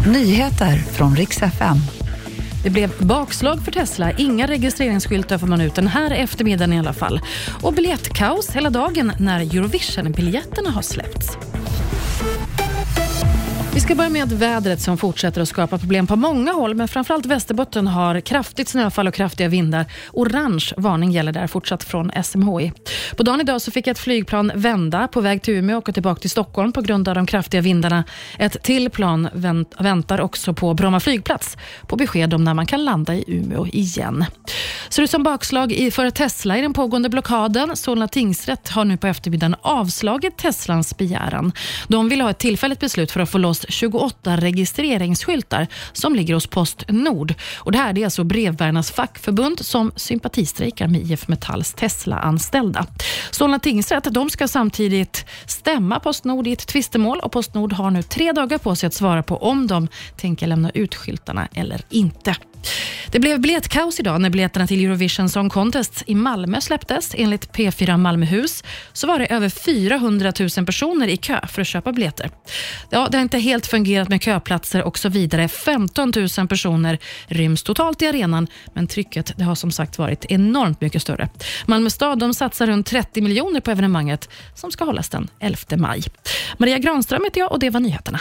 [0.00, 1.76] Nyheter från riks FM.
[2.64, 4.12] Det blev bakslag för Tesla.
[4.12, 7.20] Inga registreringsskyltar får man ut den här eftermiddagen i alla fall.
[7.62, 11.36] Och biljettkaos hela dagen när Eurovision-biljetterna har släppts.
[13.74, 17.26] Vi ska börja med vädret som fortsätter att skapa problem på många håll, men framförallt
[17.26, 19.86] Västerbotten har kraftigt snöfall och kraftiga vindar.
[20.12, 22.72] Orange varning gäller där fortsatt från SMHI.
[23.16, 26.20] På dagen idag så fick ett flygplan vända på väg till Umeå och åka tillbaka
[26.20, 28.04] till Stockholm på grund av de kraftiga vindarna.
[28.38, 29.28] Ett till plan
[29.78, 34.24] väntar också på Bromma flygplats på besked om när man kan landa i Umeå igen.
[34.94, 37.76] Ser ut som bakslag för Tesla i den pågående blockaden.
[37.76, 41.52] Solna tingsrätt har nu på eftermiddagen avslagit Teslans begäran.
[41.88, 46.46] De vill ha ett tillfälligt beslut för att få loss 28 registreringsskyltar som ligger hos
[46.46, 47.34] Postnord.
[47.58, 52.86] Och det här är alltså brevbärarnas fackförbund som sympatistrejkar med IF Metalls Tesla-anställda.
[53.30, 58.32] Solna tingsrätt de ska samtidigt stämma Postnord i ett tvistemål och Postnord har nu tre
[58.32, 62.36] dagar på sig att svara på om de tänker lämna ut skyltarna eller inte.
[63.10, 67.14] Det blev biljettkaos idag när biljetterna till Eurovision Song Contest i Malmö släpptes.
[67.18, 71.92] Enligt P4 Malmöhus så var det över 400 000 personer i kö för att köpa
[71.92, 72.30] biljetter.
[72.90, 75.48] Ja, det har inte helt fungerat med köplatser och så vidare.
[75.48, 80.80] 15 000 personer ryms totalt i arenan, men trycket det har som sagt varit enormt
[80.80, 81.28] mycket större.
[81.66, 86.02] Malmö stad de satsar runt 30 miljoner på evenemanget som ska hållas den 11 maj.
[86.58, 88.20] Maria Granström heter jag och det var nyheterna.